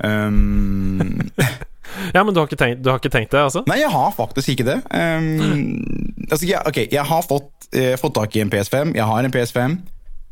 [0.04, 1.32] Um,
[2.16, 3.64] ja, men du har, tenkt, du har, ikke tenkt, det, altså?
[3.70, 4.80] Nei, jeg har faktisk ikke det.
[4.92, 8.96] Um, altså, jeg, ok, jeg har fått, eh, fått, tak i en PS5.
[8.98, 9.78] Jeg har en PS5.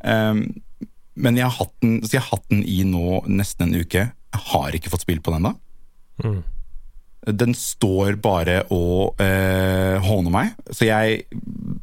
[0.03, 0.43] Um,
[1.19, 4.07] men jeg har, hatt den, jeg har hatt den i nå nesten en uke.
[4.09, 5.55] Jeg har ikke fått spilt på den ennå.
[6.23, 6.41] Mm.
[7.27, 11.25] Den står bare og eh, håner meg, så jeg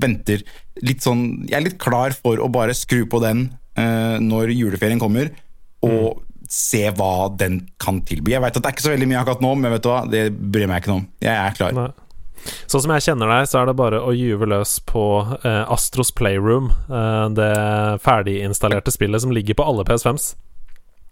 [0.01, 0.41] venter
[0.85, 5.01] litt sånn Jeg er litt klar for å bare skru på den eh, når juleferien
[5.01, 5.29] kommer,
[5.85, 6.49] og mm.
[6.49, 8.33] se hva den kan tilby.
[8.33, 10.01] Jeg vet at det er ikke så veldig mye akkurat nå, men vet du hva,
[10.09, 11.09] det bryr meg ikke noe om.
[11.29, 11.77] Jeg er klar.
[11.77, 11.93] Nei.
[12.71, 15.05] Sånn som jeg kjenner deg, så er det bare å gyve løs på
[15.41, 17.53] eh, Astros Playroom, eh, det
[18.05, 20.35] ferdiginstallerte spillet som ligger på alle PS5s.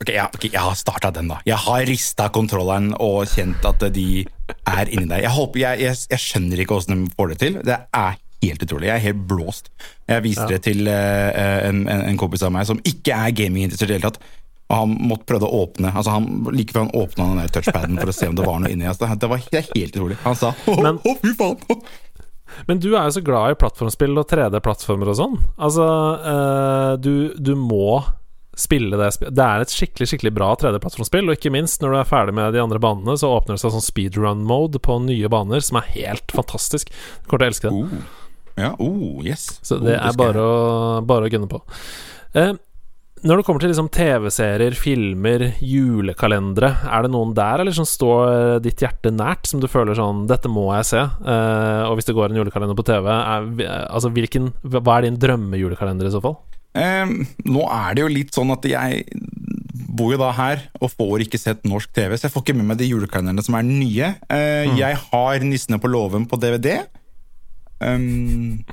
[0.02, 1.38] Ok, ja, okay, Jeg har starta den, da.
[1.46, 5.22] Jeg har rista kontrolleren og kjent at de er inni der.
[5.24, 7.58] Jeg, håper, jeg, jeg, jeg skjønner ikke åssen de får det til.
[7.64, 8.88] Det er helt utrolig.
[8.90, 9.70] Jeg er helt blåst.
[10.10, 10.56] Jeg viste ja.
[10.56, 14.10] det til uh, en, en, kompis av meg som ikke er gaminginteressert i det hele
[14.10, 14.32] tatt.
[14.64, 16.26] Og han måtte prøve å åpne Altså han,
[16.56, 18.88] Like før han åpna den der touchpaden for å se om det var noe inni.
[18.88, 20.18] Altså, det var helt utrolig.
[20.24, 21.84] Han sa å, fy faen!
[22.68, 25.40] Men du er jo så glad i plattformspill og 3D-plattformer og sånn.
[25.58, 25.86] Altså,
[26.24, 27.98] uh, du, du må
[28.60, 32.10] spille det Det er et skikkelig skikkelig bra 3D-plattformspill, og ikke minst når du er
[32.10, 35.80] ferdig med de andre banene, så åpner det seg sånn speedrun-mode på nye baner, som
[35.80, 36.92] er helt fantastisk.
[37.22, 37.88] Du kommer til å elske det.
[37.88, 38.20] Uh.
[38.54, 39.48] Ja, uh, yes.
[39.66, 40.54] Så det oh, er bare å,
[41.06, 41.58] bare å gunne på.
[42.38, 42.54] Eh,
[43.24, 48.58] når det kommer til liksom TV-serier, filmer, julekalendere, er det noen der eller som står
[48.64, 52.16] ditt hjerte nært, som du føler sånn 'Dette må jeg se', eh, og hvis det
[52.18, 53.48] går en julekalender på TV, er,
[53.88, 56.36] altså hvilken Hva er din drømmejulekalender i så fall?
[56.74, 57.14] Eh,
[57.46, 59.04] nå er det jo litt sånn at jeg
[59.94, 62.72] bor jo da her og får ikke sett norsk TV, så jeg får ikke med
[62.72, 64.10] meg de julekalenderne som er nye.
[64.26, 64.76] Eh, mm.
[64.80, 66.82] Jeg har 'Nissene på låven' på DVD.
[67.84, 68.64] Um,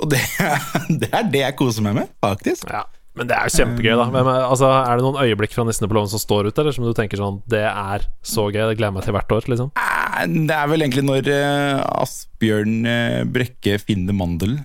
[0.00, 0.22] og det,
[1.00, 2.68] det, er det jeg koser meg med, faktisk.
[2.70, 2.84] Ja,
[3.16, 4.06] Men det er jo kjempegøy, da.
[4.12, 6.88] Men, altså, er det noen øyeblikk fra 'Nissene på låven' som står ut, eller som
[6.88, 9.72] du tenker sånn Det er så gøy, det gleder jeg meg til hvert år, liksom?
[9.76, 14.64] Eh, det er vel egentlig når uh, Asbjørn uh, Brekke finner mandelen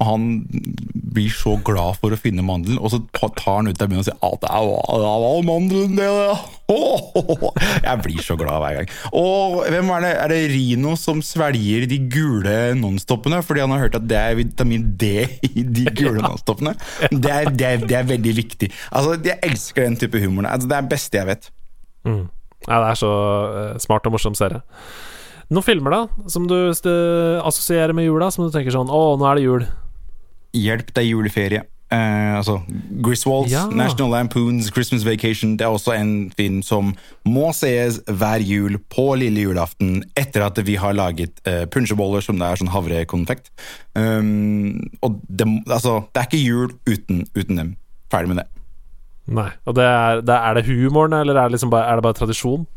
[0.00, 0.26] han
[1.10, 4.08] blir så glad for å finne mandelen, og så tar han ut av munnen og
[4.08, 4.62] sier at det
[5.12, 6.08] var mandelen, det!
[7.86, 8.90] Jeg blir så glad hver gang.
[9.18, 10.12] Og hvem er det?
[10.22, 13.40] Er det Rino som svelger de gule nonstopene?
[13.46, 15.10] Fordi han har hørt at det er vitamin D
[15.50, 16.76] i de gule nonstopene.
[17.10, 18.70] Det er, det, er, det er, veldig viktig.
[18.90, 20.46] Altså, Jeg elsker den type humor.
[20.46, 21.50] Altså, det er det beste jeg vet.
[22.06, 22.24] Mm.
[22.68, 23.12] Ja, det er så
[23.50, 24.62] uh, smart og morsom serie.
[25.50, 29.40] Noen filmer da som du assosierer med jula, som du tenker sånn Å, nå er
[29.40, 29.64] det jul.
[30.56, 31.66] Hjelp deg juleferie.
[31.90, 32.60] Uh, altså
[33.02, 33.64] Griswolds, ja.
[33.66, 35.56] National Lampoons Christmas Vacation.
[35.58, 36.92] Det er også en film som
[37.26, 42.38] må sees hver jul på lille julaften etter at vi har laget uh, punsjeboller som
[42.38, 43.50] det er sånn havrekonfekt.
[43.98, 47.72] Um, og det, altså, det er ikke jul uten, uten dem.
[48.10, 48.46] Ferdig med det.
[49.40, 49.48] Nei.
[49.66, 52.18] Og det er, det er, det humoren, eller er det, liksom bare, er det bare
[52.18, 52.68] tradisjon?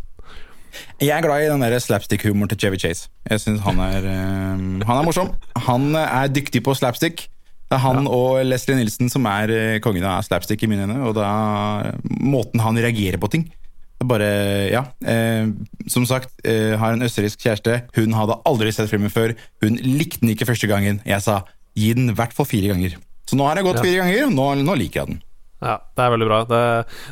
[1.02, 3.10] Jeg er glad i den slapstick-humoren til Chevy Chase.
[3.30, 5.30] Jeg synes han er, eh, han er morsom.
[5.70, 7.28] Han er dyktig på slapstick.
[7.74, 11.00] Det er han og Leslie Nilsen som er eh, kongen av slapstick i mine øyne.
[11.10, 13.48] Og er måten han reagerer på ting.
[13.50, 14.30] Det er bare,
[14.70, 14.84] ja.
[15.10, 15.50] Eh,
[15.90, 17.80] som sagt, eh, har en østerriksk kjæreste.
[17.98, 19.34] Hun hadde aldri sett filmen før.
[19.64, 21.02] Hun likte den ikke første gangen.
[21.08, 21.40] Jeg sa
[21.74, 23.00] gi den i hvert fall fire ganger.
[23.26, 23.88] Så nå har jeg gått Ja.
[23.88, 25.24] fire ganger, nå, nå liker jeg den.
[25.64, 26.40] Ja, det er veldig bra.
[26.46, 26.62] Det,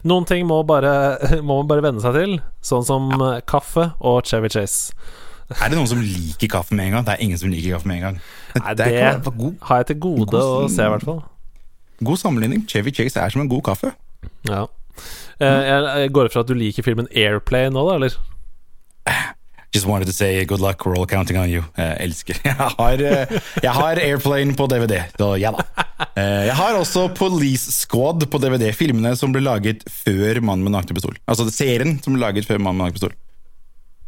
[0.06, 3.40] noen ting må, bare, må man bare venne seg til, sånn som ja.
[3.48, 4.94] kaffe og Chevy Chase.
[5.58, 7.08] Er det noen som liker kaffe med en gang?
[7.08, 8.20] Det er ingen som liker kaffe med en gang.
[8.60, 11.22] Nei, det det god, har jeg til gode å se, i hvert fall.
[12.04, 12.66] god sammenligning.
[12.68, 13.94] Chevy Chase er som en god kaffe.
[14.50, 14.66] Ja.
[15.42, 18.18] Eh, Jeg, jeg går ut fra at du liker filmen Airplane nå, da, eller?
[19.74, 21.64] Just wanted to say good luck, we're all counting on you.
[21.78, 22.36] Jeg elsker.
[22.44, 25.64] Jeg har, eh, jeg har Airplane på DVD, så ja da.
[26.20, 30.76] Eh, Jeg har også Police Squad på DVD, filmene som ble laget før Mannen med
[30.76, 31.16] nakne pistol.
[31.24, 33.16] Altså serien som ble laget før Mannen med nakne pistol.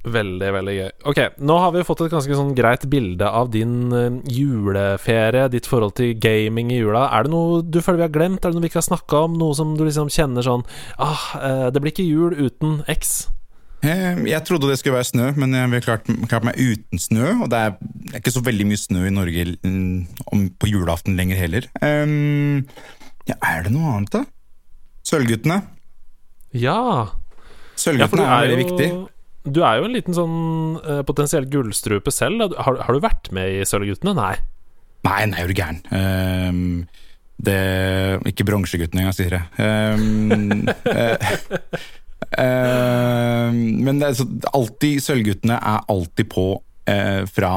[0.04, 0.90] Veldig, veldig gøy.
[1.08, 5.70] Ok, nå har vi fått et ganske sånn greit bilde av din eh, juleferie, ditt
[5.70, 7.06] forhold til gaming i jula.
[7.16, 8.44] Er det noe du føler vi har glemt?
[8.44, 9.38] Er det noe vi ikke har snakka om?
[9.40, 10.66] Noe som du liksom kjenner sånn
[11.00, 13.30] Ah, eh, det blir ikke jul uten X.
[13.84, 17.38] Eh, Jeg trodde det skulle være snø, men jeg har klart, klart meg uten snø.
[17.46, 17.80] Og det er,
[18.20, 21.72] ikke så veldig mye snø i Norge mm, på julaften lenger heller.
[21.80, 22.68] Um,
[23.32, 24.26] ja, er det noe annet, da?
[25.08, 25.62] Sølvguttene.
[26.52, 26.76] Ja.
[26.76, 27.08] ja
[27.80, 28.92] Sølvguttene ja, er er veldig jo viktig.
[29.44, 30.36] Du er jo en liten sånn
[30.88, 32.54] eh, potensiell gullstrupe selv.
[32.56, 34.16] Har, har du vært med i Sølvguttene?
[34.16, 34.36] Nei.
[35.04, 35.82] Nei, nei, er du gæren.
[35.92, 36.86] Um,
[37.44, 37.58] det
[38.30, 39.46] Ikke bronseguttene engang, sier jeg.
[39.60, 41.34] Um, uh,
[42.40, 47.54] uh, men det er så, alltid Sølvguttene er alltid på uh, fra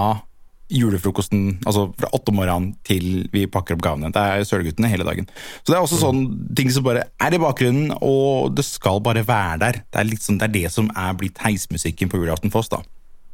[0.73, 4.11] julefrokosten, altså fra åtte om morgenen til vi pakker opp gavene.
[4.15, 5.29] Det er Sølvguttene hele dagen.
[5.63, 6.25] Så det er også sånn
[6.59, 9.81] ting som bare er i bakgrunnen, og det skal bare være der.
[9.87, 12.83] Det er, sånn, det, er det som er blitt heismusikken på julaften for oss, da.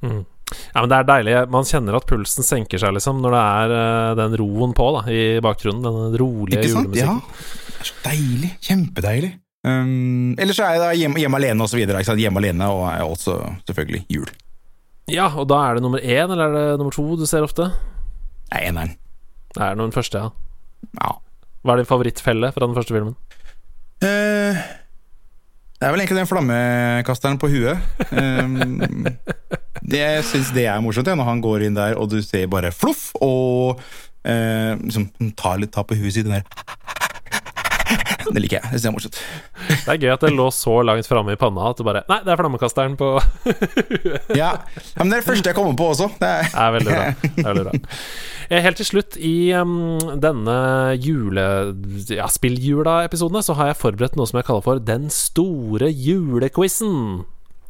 [0.03, 1.37] Ja, men det er deilig.
[1.53, 5.05] Man kjenner at pulsen senker seg, liksom, når det er eh, den roen på da
[5.09, 5.87] i bakgrunnen.
[5.87, 6.99] Den rolige Ikke sant?
[6.99, 7.17] Ja.
[7.17, 8.53] Det er så deilig.
[8.69, 9.33] Kjempedeilig.
[9.63, 12.03] Um, Eller så er jeg da hjemme, hjemme alene og så videre.
[12.03, 14.33] Hjemme alene og er også selvfølgelig jul.
[15.11, 17.73] Ja, og da er det nummer én, eller er det nummer to du ser ofte?
[18.53, 18.95] Nei, eneren.
[19.53, 20.31] Det er den første, ja.
[21.01, 21.17] Ja.
[21.63, 23.17] Hva er din favorittfelle fra den første filmen?
[24.03, 24.59] Uh,
[25.79, 27.83] det er vel egentlig den flammekasteren på huet.
[28.15, 29.07] Um,
[29.83, 32.51] det, jeg syns det er morsomt, ja, når han går inn der, og du ser
[32.51, 36.29] bare floff, og uh, liksom tar litt ta på huet sitt.
[36.31, 36.47] Den der
[38.33, 38.65] Det liker jeg.
[38.65, 39.19] Det syns jeg er morsomt.
[39.69, 42.21] Det er gøy at det lå så langt framme i panna at du bare Nei,
[42.25, 43.09] det er flammekasteren på
[44.43, 44.53] Ja.
[44.99, 46.09] Men det er det første jeg kommer på også.
[46.21, 47.05] Det er, Det er veldig bra.
[47.23, 47.83] Det er veldig bra.
[48.49, 50.57] Eh, Helt til slutt i um, denne
[51.01, 51.45] jule...
[52.13, 57.25] Ja, spilljula-episodene så har jeg forberedt noe som jeg kaller for Den store julequizen.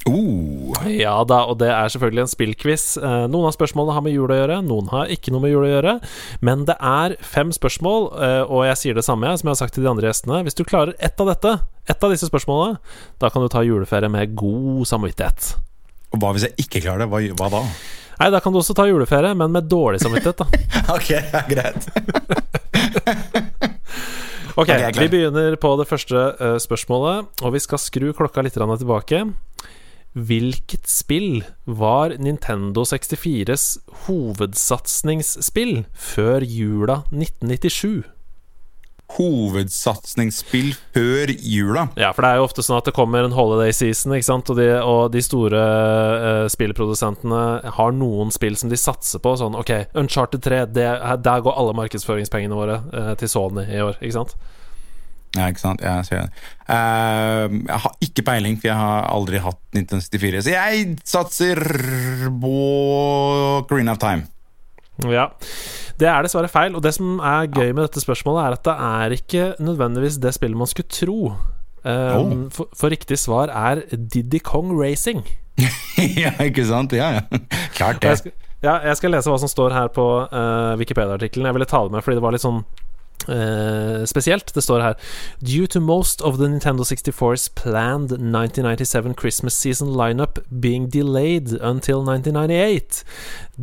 [0.09, 2.85] Uh, Ja da, og det er selvfølgelig en spillquiz.
[2.97, 5.63] Eh, Noen av spørsmålene har med jul å gjøre, noen har ikke noe med jul
[5.63, 5.95] å gjøre.
[6.43, 9.77] Men det er fem spørsmål, eh, og jeg sier det samme som jeg har sagt
[9.77, 10.43] til de andre gjestene.
[10.47, 11.55] Hvis du klarer ett av dette,
[11.87, 12.79] ett av disse spørsmålene,
[13.23, 15.53] da kan du ta juleferie med god samvittighet.
[16.13, 17.09] og hva hvis jeg ikke klarer det?
[17.09, 17.63] Hva, hva da?
[18.19, 20.45] Nei, da kan du også ta juleferie, men med dårlig samvittighet, da.
[20.95, 21.87] Ok, ja, greit.
[24.53, 29.23] Ok, vi begynner på det første eh, spørsmålet, og vi skal skru klokka litt tilbake.
[30.13, 38.03] Hvilket spill var Nintendo 64s hovedsatsingsspill før jula 1997?
[39.13, 41.87] Hovedsatsingsspill før jula.
[41.97, 44.53] Ja, for det er jo ofte sånn at det kommer en holiday season, ikke sant,
[44.53, 47.43] og de, og de store uh, spillprodusentene
[47.77, 49.33] har noen spill som de satser på.
[49.41, 50.89] Sånn, ok, Uncharted 3, det,
[51.25, 54.37] der går alle markedsføringspengene våre uh, til Sony i år, ikke sant?
[55.33, 55.81] Ja, ikke sant?
[55.81, 56.43] Jeg ser det.
[56.69, 60.43] Uh, jeg har ikke peiling, for jeg har aldri hatt 1964.
[60.45, 61.61] Så jeg satser
[62.43, 62.53] på
[63.69, 64.27] Green of Time.
[65.09, 65.25] Ja,
[65.97, 66.75] det er dessverre feil.
[66.77, 70.35] Og det som er gøy med dette spørsmålet, er at det er ikke nødvendigvis det
[70.37, 71.19] spillet man skulle tro.
[71.83, 72.29] Um, Oh.
[72.53, 75.25] for, for riktig svar er Diddy Kong Racing.
[76.23, 76.93] ja, ikke sant?
[76.95, 77.41] Ja, ja.
[77.75, 78.07] Klart det.
[78.13, 78.31] Jeg skal,
[78.63, 81.49] ja, jeg skal lese hva som står her på uh, Wikipedia-artikkelen.
[81.49, 82.61] Jeg ville ta det med fordi det var litt sånn
[83.27, 84.53] eh, spesielt.
[84.53, 84.95] Det står her
[85.39, 92.03] Due to most of the Nintendo 64's planned 1997 Christmas season lineup being delayed until
[92.03, 93.03] 1998,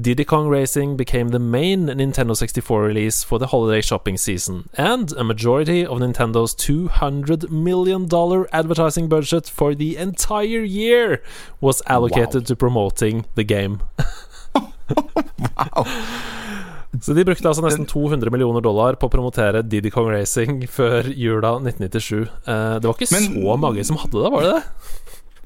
[0.00, 5.12] Diddy Kong Racing became the main Nintendo 64 release for the holiday shopping season, and
[5.12, 8.08] a majority of Nintendo's $200 million
[8.52, 11.22] advertising budget for the entire year
[11.60, 13.82] was allocated to promoting the game.
[15.56, 16.76] Wow.
[17.04, 21.06] Så de brukte altså nesten 200 millioner dollar på å promotere Diddy Kong Racing før
[21.14, 22.24] jula 1997.
[22.26, 24.64] Eh, det var ikke Men- så mange som hadde det, var det det?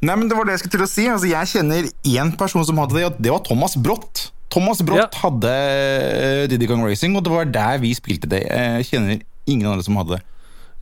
[0.04, 1.04] Nei, men Det var det jeg skulle til å si.
[1.09, 4.30] Altså, jeg kjenner én person som hadde det, og det var Thomas Brott.
[4.52, 5.20] Thomas Brott Ja.
[5.22, 8.42] hadde uh, Diddy Kong Racing, og det var der vi spilte det.
[8.48, 10.22] Jeg kjenner ingen andre som hadde det.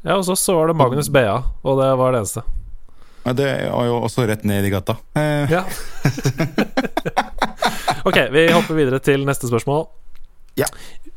[0.02, 2.42] Ja, og så, så var det Magnus Bea, og det var det eneste.
[3.22, 4.96] Ja, Det var jo også rett ned i gata.
[5.14, 5.62] Eh, Ja.
[8.08, 9.86] ok, vi hopper videre til neste spørsmål.
[10.58, 10.68] Ja.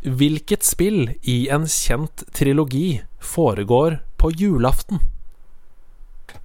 [0.05, 5.01] Hvilket spill i en kjent trilogi foregår på julaften?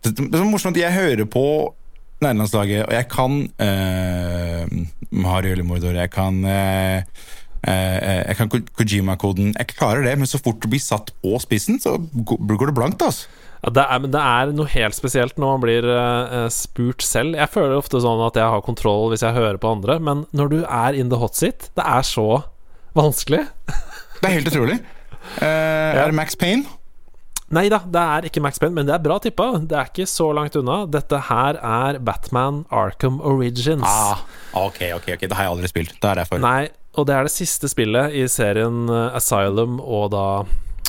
[0.01, 1.45] Det, det er så morsomt jeg hører på
[2.25, 4.65] nærlandslaget, og jeg kan uh,
[5.11, 7.03] Mario eller Mordor, jeg kan uh,
[7.67, 7.99] uh,
[8.29, 9.55] Jeg kan Kojima-koden.
[9.59, 13.03] Jeg klarer det, men så fort du blir satt på spissen, så går det blankt.
[13.03, 13.29] altså.
[13.61, 17.37] Ja, det, er, men det er noe helt spesielt når man blir uh, spurt selv.
[17.37, 20.53] Jeg føler ofte sånn at jeg har kontroll hvis jeg hører på andre, men når
[20.53, 22.43] du er in the hot seat, det er så
[22.97, 23.45] vanskelig.
[24.21, 24.79] Det er helt utrolig.
[25.41, 25.47] Eh,
[26.01, 26.65] Er det Max Payne?
[27.51, 29.49] Nei da, det er ikke Max Payne, men det er bra tippa.
[29.67, 30.85] Det er ikke så langt unna.
[30.87, 33.83] Dette her er Batman Arkham Origins.
[33.83, 34.21] Ah,
[34.55, 35.97] ok, ok, ok, det har jeg aldri spilt.
[35.99, 36.39] Det er derfor.
[36.45, 40.25] Nei, og det er det siste spillet i serien eh, Asylum og da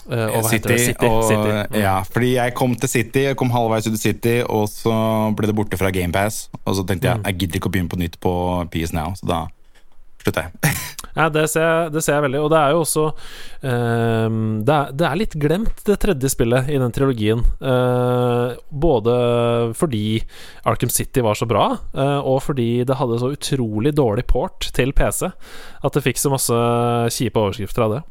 [0.05, 0.79] eh, og heter det?
[0.85, 1.09] City.
[1.09, 1.49] og, City.
[1.73, 1.79] Mm.
[1.81, 4.93] Ja, fordi jeg kom til City, jeg kom halvveis ut i City, og så
[5.37, 6.43] ble det borte fra GamePass.
[6.61, 7.25] Og så tenkte Mm.
[7.25, 8.35] jeg jeg gidder ikke å begynne på nytt på
[8.69, 9.41] PS Now, så da
[10.21, 10.77] slutta jeg.
[11.15, 12.41] Ja, det ser, jeg, det ser jeg veldig.
[12.45, 16.71] Og det er jo også um, det, er, det er litt glemt, det tredje spillet
[16.71, 17.43] i den trilogien.
[17.59, 19.15] Uh, både
[19.77, 20.21] fordi
[20.67, 24.95] Arkham City var så bra, uh, og fordi det hadde så utrolig dårlig port til
[24.95, 26.63] PC at det fikk så masse
[27.17, 28.01] kjipe overskrifter av det.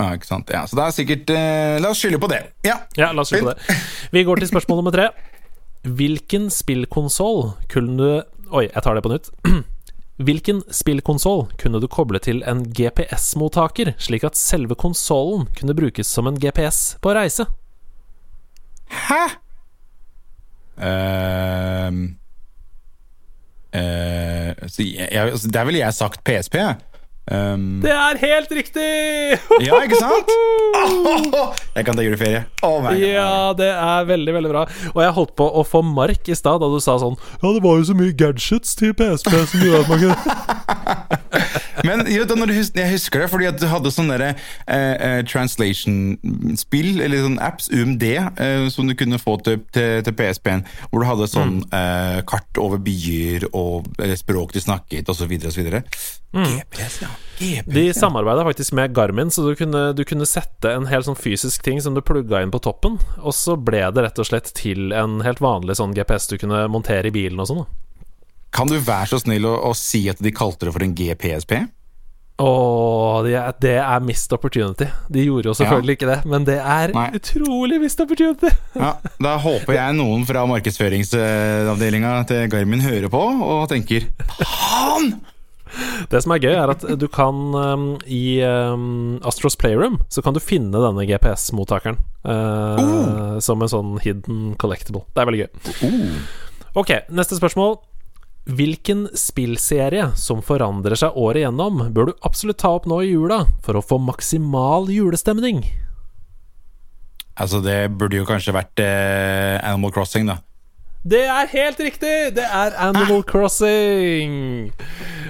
[0.00, 0.50] Ja, ikke sant?
[0.52, 2.44] Ja, så det er sikkert uh, La oss skylde på det.
[2.64, 2.80] Ja.
[2.96, 3.58] Ja, la oss på det.
[4.14, 5.10] Vi går til spørsmål nummer tre.
[5.84, 9.28] Hvilken spillkonsoll kunne du Oi, jeg tar det på nytt.
[10.20, 16.28] Hvilken spillkonsoll kunne du koble til en GPS-mottaker, slik at selve konsollen kunne brukes som
[16.28, 17.46] en GPS på reise?
[18.90, 19.22] Hæ?
[20.80, 21.96] Uh,
[23.76, 26.54] uh, så jeg, jeg, altså, der ville jeg sagt PSP.
[26.54, 26.76] jeg.
[27.30, 28.86] Ehm, Det er helt riktig!
[29.66, 30.32] ja, ikke sant?
[31.76, 32.40] jeg kan ta juleferie.
[32.66, 33.04] Oh my God.
[33.04, 34.64] Ja, det er veldig, veldig bra.
[34.94, 37.62] Og jeg holdt på å få mark i stad da du sa sånn Ja, det
[37.64, 40.16] var jo så mye gadgets til PSP som gjorde at man kunne
[41.86, 45.20] Men jo, da, hus jeg husker det, fordi at du hadde sånne der, eh, eh,
[45.28, 51.02] translation-spill, eller sånne apps, UMD, eh, som du kunne få til, til, til PSP-en, hvor
[51.02, 55.34] du hadde sånn eh, kart over byer og eh, språk de snakket, osv.
[55.50, 55.72] osv.
[56.30, 57.10] GPS, ja.
[57.40, 61.18] GPS, De samarbeida faktisk med Garmin, så du kunne, du kunne sette en helt sånn
[61.18, 64.52] fysisk ting som du plugga inn på toppen, og så ble det rett og slett
[64.54, 67.64] til en helt vanlig sånn GPS du kunne montere i bilen og sånn.
[67.64, 67.89] da.
[68.54, 71.60] Kan du være så snill å, å si at de kalte det for en GPSP?
[72.40, 74.86] Åh, det er, det er missed opportunity.
[75.12, 77.10] De gjorde jo selvfølgelig ikke det, men det er Nei.
[77.18, 78.48] utrolig missed opportunity.
[78.78, 84.08] Ja, Da håper jeg noen fra markedsføringsavdelinga til Garmin hører på og tenker
[84.40, 85.12] Faen!
[86.10, 90.34] Det som er gøy, er at du kan um, I um, Astros Playroom så kan
[90.34, 95.04] du finne denne GPS-mottakeren uh, som en sånn hidden collectible.
[95.14, 96.24] Det er veldig gøy.
[96.80, 97.78] Ok, neste spørsmål.
[98.48, 103.44] Hvilken spillserie som forandrer seg året igjennom, bør du absolutt ta opp nå i jula
[103.62, 105.60] for å få maksimal julestemning?
[107.40, 110.40] Altså, det burde jo kanskje vært eh, Animal Crossing, da.
[111.00, 112.10] Det er helt riktig!
[112.36, 114.72] Det er Animal Crossing!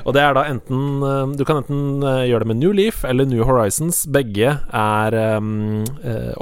[0.01, 3.05] Og det er da enten eh, Du kan enten eh, gjøre det med New Leaf
[3.07, 4.01] eller New Horizons.
[4.11, 5.85] Begge er um,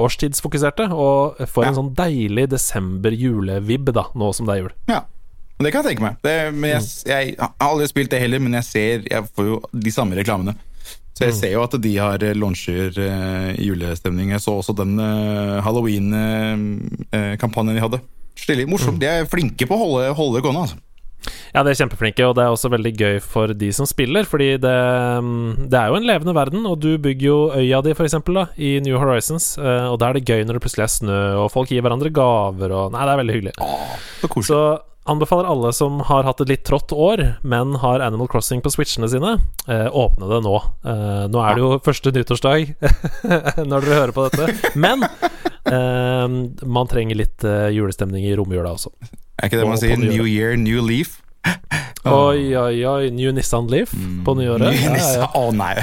[0.01, 1.73] årstidsfokuserte og får Ja.
[1.75, 4.75] en sånn deilig desember-julevibb da, nå som det er jul.
[4.95, 5.03] Ja,
[5.67, 6.15] det kan jeg tenke meg.
[6.23, 9.57] Det, men jeg, jeg har aldri spilt det heller, men jeg ser Jeg får jo
[9.75, 10.55] de samme reklamene.
[11.19, 14.31] Så jeg ser jo at de har eh, launcher uh, julestemning.
[14.37, 17.99] Jeg så også den uh, halloween-kampanjen de hadde.
[18.39, 19.03] Stilig, morsomt.
[19.03, 20.63] De er flinke på å holde, holde gående.
[20.69, 20.79] altså.
[21.51, 24.51] Ja, de er kjempeflinke, og det er også veldig gøy for de som spiller, fordi
[24.63, 24.75] det,
[25.25, 28.39] mm, det er jo en levende verden, og du bygger jo øya di, for eksempel,
[28.39, 31.21] da, i New Horizons, eh, og da er det gøy når det plutselig er snø,
[31.43, 33.55] og folk gir hverandre gaver, og Nei, det er veldig hyggelig.
[34.21, 34.53] Så koselig.
[34.53, 34.61] Så
[35.09, 39.09] anbefaler alle som har hatt et litt trått år, men har Animal Crossing på switchene
[39.11, 40.57] sine, eh, åpne det nå.
[40.85, 42.75] Eh, nå er det jo første nyttårsdag
[43.71, 46.27] når dere hører på dette, men eh,
[46.65, 48.93] man trenger litt eh, julestemning i romjula også.
[49.39, 49.99] Er ikke det man sier?
[50.01, 51.21] New year, new leaf?
[52.09, 53.11] Oi, oi, oi.
[53.13, 53.91] New Nissan Leaf
[54.25, 54.71] på nyåret.
[54.73, 55.75] Ny Ja, ja, oh, nei!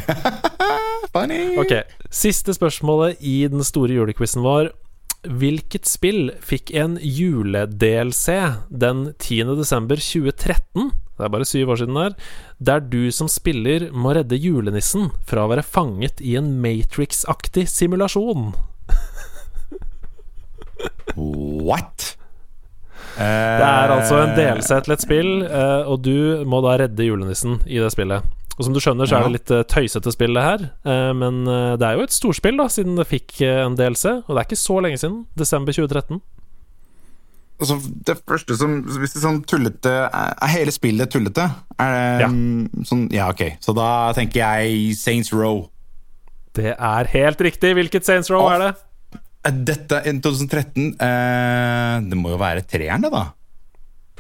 [1.14, 1.58] Funny!
[1.62, 1.76] Ok,
[2.12, 4.72] Siste spørsmålet i den store julequizen vår.
[5.26, 8.36] Hvilket spill fikk en jule-DLC
[8.70, 9.56] den 10.
[9.58, 10.92] desember 2013?
[11.16, 12.16] Det er bare syv år siden der.
[12.60, 18.52] Der du som spiller må redde julenissen fra å være fanget i en Matrix-aktig simulasjon.
[21.16, 22.16] What?
[23.16, 27.62] Det er altså en DLC til et spill, eh, og du må da redde julenissen
[27.64, 28.28] i det spillet.
[28.56, 30.62] Og som du skjønner, så er det litt eh, tøysete spill, det her.
[30.88, 34.06] Eh, men eh, det er jo et storspill, da, siden det fikk en DLC.
[34.24, 35.18] Og det er ikke så lenge siden.
[35.36, 36.22] Desember 2013.
[37.56, 41.46] Altså, det første som Hvis det er sånn tullete Er hele spillet tullete?
[41.80, 42.28] Er det Ja.
[42.28, 43.46] mm, sånn Ja, ok.
[43.64, 45.70] Så da tenker jeg Saints Row.
[46.52, 47.72] Det er helt riktig.
[47.80, 48.52] Hvilket Saints Row Å.
[48.58, 48.74] er det?
[49.72, 53.24] Dette er 2013 eh, Det må jo være treeren, det, da.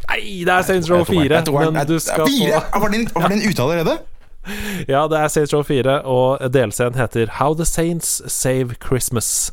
[0.05, 1.43] Nei, det er Saints Row 4.
[1.73, 3.99] Men du skal få Var den, var den ute allerede?
[4.91, 9.51] Ja, det er Saints Row 4, og DLC-en heter How the Saints Save Christmas.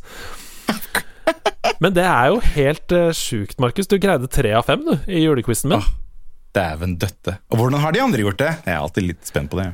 [1.83, 3.89] Men det er jo helt uh, sjukt, Markus.
[3.91, 5.83] Du greide tre av fem du, i julequizen min.
[5.83, 5.91] Oh,
[6.53, 7.39] Dæven døtte.
[7.51, 8.51] Og hvordan har de andre gjort det?
[8.67, 9.71] Jeg er alltid litt spent på det.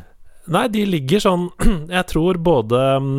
[0.48, 1.48] Nei, de ligger sånn
[1.98, 3.16] Jeg tror både mm,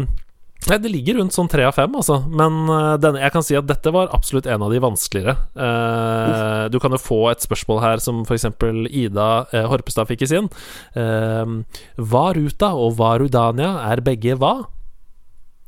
[0.69, 2.19] Nei, det ligger rundt sånn tre av fem, altså.
[2.29, 5.33] Men eh, denne, jeg kan si at dette var absolutt en av de vanskeligere.
[5.65, 8.45] Eh, du kan jo få et spørsmål her som f.eks.
[8.85, 10.49] Ida eh, Horpestad fikk i sin.
[10.93, 11.61] Uh,
[11.97, 14.55] Varuta og Varudania er begge hva?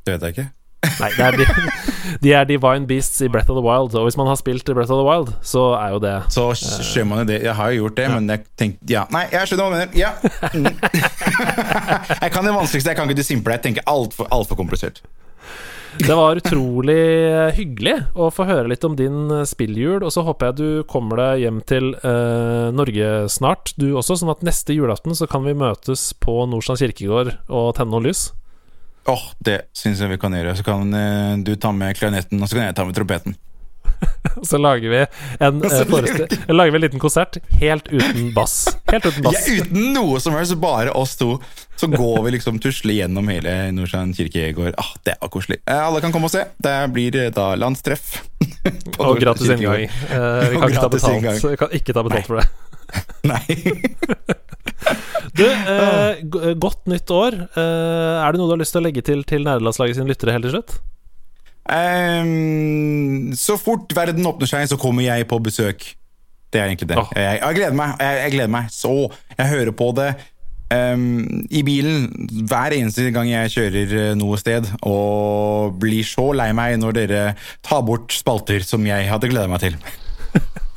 [0.06, 0.50] Det vet jeg ikke.
[0.82, 1.46] Nei, det er de,
[2.24, 3.94] de er Divine Beasts i Breath of the Wild.
[3.98, 7.10] Og hvis man har spilt Breath of the Wild, så er jo det Så skjønner
[7.12, 7.40] man jo det.
[7.46, 9.92] Jeg har jo gjort det, men jeg tenkte Ja, nei, jeg skjønner hva du mener.
[9.98, 10.12] Ja.
[12.22, 12.90] Jeg kan det vanskeligste.
[12.92, 13.54] Jeg kan ikke det simple.
[13.58, 14.98] Jeg tenker altfor alt for komplisert.
[16.00, 17.02] Det var utrolig
[17.58, 21.16] hyggelig å få høre litt om din eh, spilljul, og så håper jeg du kommer
[21.20, 25.54] deg hjem til eh, Norge snart, du også, sånn at neste julaften så kan vi
[25.58, 28.22] møtes på Nordstrand kirkegård og tenne noen lys.
[29.10, 30.54] Åh, det syns jeg vi kan gjøre.
[30.58, 33.38] Så kan uh, du ta med klarinetten, og så kan jeg ta med trompeten.
[34.38, 35.00] Og så lager vi
[35.46, 35.62] en,
[35.92, 38.64] foreste- lager vi en liten konsert helt uten bass.
[38.92, 41.36] Helt uten Ja, uten noe som helst, bare oss to.
[41.82, 44.76] Så går vi liksom tusle gjennom hele Nordstrand kirkegård.
[44.78, 45.62] Ah, det var koselig.
[45.66, 46.46] Uh, alle kan komme og se.
[46.62, 48.20] Det blir da landstreff.
[49.02, 49.88] Og gratis inngang.
[49.90, 52.50] Vi kan ikke ta betalt, kan ikke ta betalt for det.
[53.26, 54.46] Nei.
[55.38, 56.22] Du, eh,
[56.60, 57.38] godt nytt år.
[57.56, 60.36] Eh, er det noe du har lyst til å legge til til Nerdelandslaget sine lyttere
[60.36, 60.74] helt til slutt?
[61.72, 65.86] Um, så fort verden åpner seg, så kommer jeg på besøk.
[66.52, 67.00] Det er egentlig det.
[67.00, 67.14] Oh.
[67.16, 67.96] Jeg, jeg gleder meg.
[68.02, 68.96] Jeg, jeg gleder meg så.
[69.38, 70.10] Jeg hører på det
[70.72, 72.08] um, i bilen
[72.50, 77.24] hver eneste gang jeg kjører eh, noe sted, og blir så lei meg når dere
[77.66, 79.80] tar bort spalter som jeg hadde gleda meg til.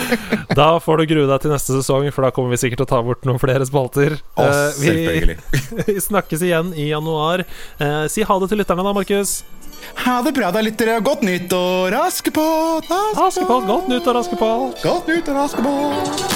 [0.58, 2.92] Da får du grue deg til neste sesong, for da kommer vi sikkert til å
[2.92, 4.18] ta bort noen flere spalter.
[4.36, 5.36] Å, Eh, vi, selvfølgelig.
[5.88, 7.44] vi snakkes igjen i januar.
[7.80, 9.40] Eh, si ha det til lytterne da, Markus.
[10.04, 11.00] Ha det bra, da, lyttere.
[11.02, 12.92] Godt nyttår, Askepott!
[13.18, 14.78] Askepott, godt nyttår, Askepott.
[14.84, 16.31] Godt nyttår, Askepott!